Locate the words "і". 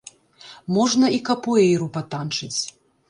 1.17-1.19